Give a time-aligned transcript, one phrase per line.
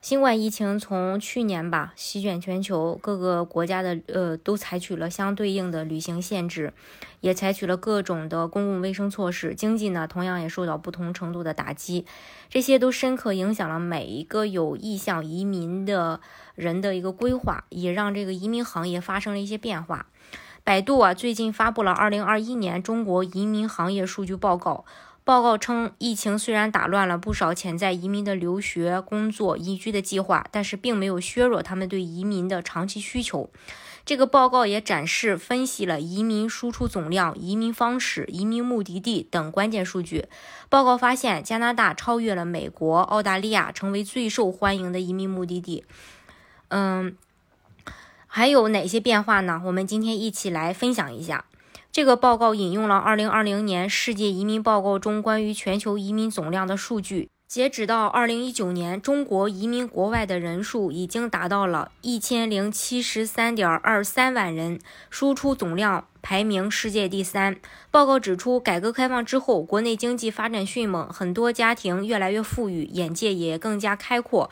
[0.00, 6.72] 新冠疫情从去年吧席卷全球，各个国家的呃都采取了相对应的旅行限制，
[7.20, 9.54] 也采取了各种的公共卫生措施。
[9.54, 12.06] 经济呢同样也受到不同程度的打击，
[12.48, 16.20] 这些都深刻影响了每一个有意向移民的
[16.54, 20.06] 人的一个规划，也让这个移民行业发生了一些变化。
[20.64, 24.86] 百度啊最近发布了二零二一年中国移民行业数据报告。
[25.30, 33.48] 报告称，疫情虽然打乱了不少潜在移民的留学、工作、移居的计划，但是并没有削弱他们对移民的长期需求。
[34.04, 40.26] 这个报告也展示分析了移民输出总量、移民方式、移民目的地等关键数据。
[40.68, 45.84] 报告发现，加拿大超越了美国、澳大利亚，成为最受欢迎的移民目的地。
[46.70, 47.16] 嗯，
[48.26, 49.62] 还有哪些变化呢？
[49.64, 51.44] 我们今天一起来分享一下。
[51.92, 57.28] 这个报告引用了2020年世界移民报告中关于全球移民总量的数据。
[57.48, 64.78] 截止到2019年，中国移民国外的人数已经达到了1073.23万人，
[65.10, 67.56] 输出总量排名世界第三。
[67.90, 74.48] 报告指出，改革开放之后，国内经济发展迅猛，很多家庭越来越富裕，眼界也更加开阔。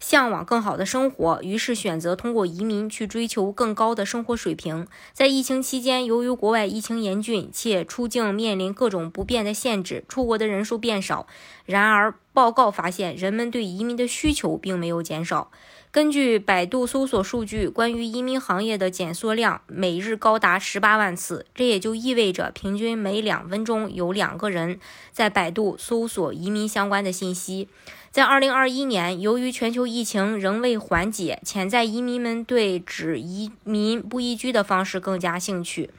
[0.00, 4.88] 向往更好的生活，于是选择通过移民去追求更高的生活水平。
[5.12, 11.26] 在疫情期间，由于国外疫情严峻，且出境面临各种不便的限制，出国的人数变少。
[11.66, 15.50] 然而，报告发现，人们对移民的需求并没有减少。
[15.92, 24.78] 根据百度搜索数据，关于移民行业的检索量每日高达十八万次，这也就意味着平均每两分钟有两个人
[25.10, 27.66] 在百度搜索移民相关的信息。
[28.12, 35.90] 在二零二一年，由于全球疫情仍未缓解，潜在移民们对只移民不移居的方式更加兴趣。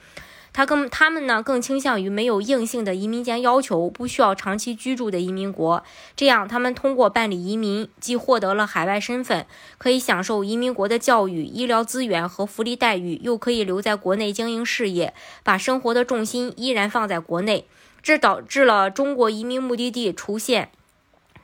[0.53, 5.83] 他更他们呢更倾向于没有硬性的移民间要求、不需要长期居住的移民国。
[6.16, 9.45] 这样，他们通过办理移民，既获得了海外身份，
[9.77, 17.65] 可以享受移民国的教育、医疗资源和福利待遇，又可以留在国内经营事业，把生活的重心依然放在国内。
[18.03, 20.71] 这导致了中国移民目的地出现。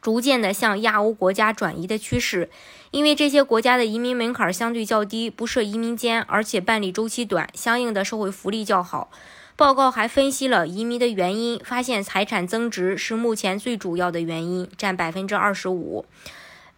[0.07, 2.49] 逐渐的向亚欧国家转移的趋势，
[2.91, 9.11] 因为这些国家的移民门槛相对较低，不设移民监，而且办理周期短，相应的社会福利较好。
[9.57, 16.05] 报告还分析了移民的原因，发现财产增值是目前最主要的原因，占百分之二十五。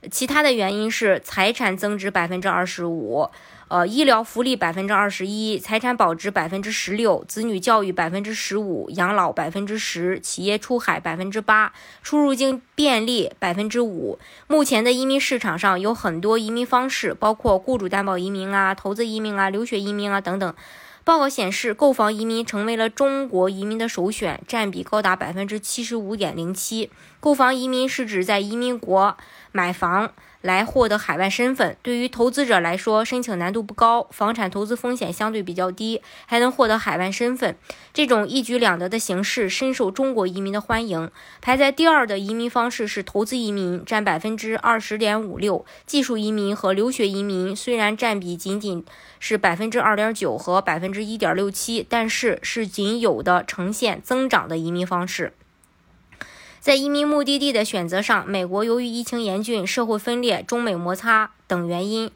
[0.10, 3.30] 其他的原因是财产增值百分之二十五。
[3.68, 11.72] 呃，医疗福利百分之二十一，财产保值百分之十六，子女教育百分之十五，养老百分之十，企业出海百分之八，
[12.02, 14.18] 出入境便利百分之五。
[14.48, 20.52] 目前的移民市场上有很多移民方式，包括雇主担保移民啊、投资移民啊、留学移民啊等等。
[21.10, 26.92] 报告显示，购房移民成为了中国移民的首选，占比高达百分之七十五点零七。
[27.20, 29.18] 购房移民是指在移民国
[29.52, 30.14] 买房。
[30.42, 37.58] 来获得海外身份，对于投资者来说，申请难度不高，房产投资风险相对比较低，还能获得海外身份。
[37.94, 41.12] 这种一举两得的形式深受中国移民的欢迎。
[41.42, 45.66] 排在第二的移民方式是投资移民，占百分之二十点五六。
[45.86, 48.86] 技术移民和留学移民虽然占比仅仅
[49.20, 55.34] 是百分之二点九和百分之一点六七，但是是仅有的呈现增长的移民方式。
[56.60, 62.12] 在移民目的地的选择上，美国由于疫情严峻、社会分裂、中美摩擦等原因，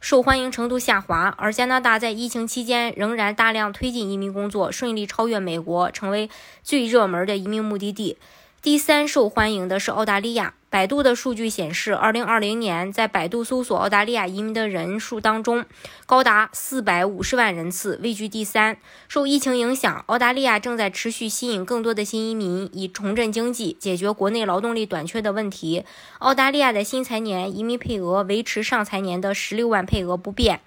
[0.00, 6.30] 受欢迎程度下滑；而加拿大在疫情期间仍然大量推进移民工作，顺利超越美国，成为
[6.62, 8.16] 最热门的移民目的地。
[8.60, 10.54] 第三受欢迎的是澳大利亚。
[10.68, 15.64] 百度的数据显示，二零二零年在百度搜索澳大利亚移民的人数当中，
[16.06, 18.76] 高达四百五十万人次，位居第三。
[19.06, 25.84] 受疫情影响，澳大利亚正在持续吸引更多的新移民，以重振经济，解决国内劳动力短缺的问题。
[26.18, 30.60] 澳大利亚的新财年移民配额维持上财年的十六万配额不变。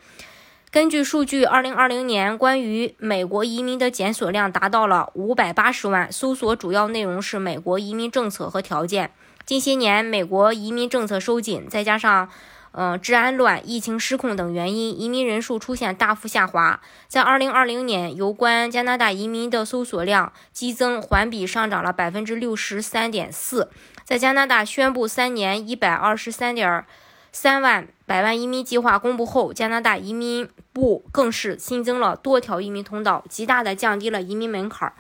[0.72, 9.12] 根据数据，二零二零年关于美国移民的检索量达到了五百八十万，搜索主要内容是美国移民政策和条件。
[9.46, 12.30] 近些年，美国移民政策收紧，再加上，
[12.72, 16.80] 嗯，治安乱、疫情失控等原因，移民人数出现大幅下滑。
[17.10, 23.70] 在二零二零年，有关加拿大移民的搜索量激增环比上涨了百分之六十三点四。
[24.06, 26.86] 在加拿大宣布三年一百二十三点。
[27.32, 34.94] 三万百万移民计划公布后，加拿大移民部更是新增了多条移民通道，极大的降低了移民门槛，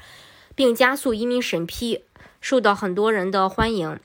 [0.55, 2.03] 并加速移民审批，
[2.39, 3.99] 受到很多人的欢迎。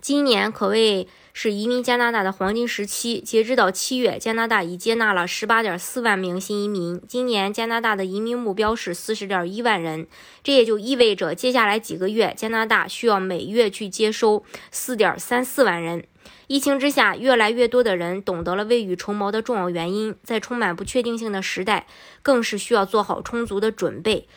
[0.00, 3.20] 今年可谓是移民加拿大的黄金时期。
[3.20, 7.02] 截止到七月，加拿大已接纳了十八点四万名新移民。
[7.06, 10.06] 今年加拿大的移民目标是四十点一万人，
[10.42, 16.06] 这也就意味着接下来几个月，加拿大需要每月去接收四点三四万人。
[16.52, 21.86] 疫情之下，越来越多的人懂得了未雨绸缪的重要原因，在充满不确定性的时代，
[22.20, 24.28] 更是需要做好充足的准备。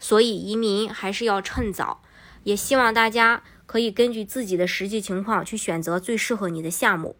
[0.00, 2.02] 所以，移民还是要趁早。
[2.42, 3.44] 也希望大家。
[3.66, 7.19] 可以根据自己的实际情况去选择最适合你的项目。